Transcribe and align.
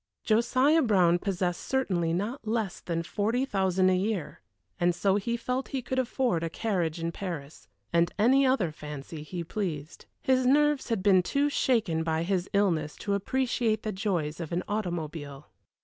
Josiah 0.23 0.81
Brown 0.81 1.19
possessed 1.19 1.61
certainly 1.61 2.11
not 2.11 2.47
less 2.47 2.79
than 2.79 3.03
forty 3.03 3.45
thousand 3.45 3.91
a 3.91 3.95
year, 3.95 4.41
and 4.79 4.95
so 4.95 5.19
felt 5.19 5.67
he 5.67 5.83
could 5.83 5.99
afford 5.99 6.41
a 6.41 6.49
carriage 6.49 6.99
in 6.99 7.11
Paris, 7.11 7.67
and 7.93 8.11
any 8.17 8.43
other 8.43 8.71
fancy 8.71 9.21
he 9.21 9.43
pleased. 9.43 10.07
His 10.19 10.47
nerves 10.47 10.89
had 10.89 11.03
been 11.03 11.21
too 11.21 11.49
shaken 11.51 12.01
by 12.01 12.23
his 12.23 12.49
illness 12.51 12.95
to 12.95 13.13
appreciate 13.13 13.83
the 13.83 13.91
joys 13.91 14.39
of 14.39 14.51
an 14.51 14.63
automobile. 14.67 15.51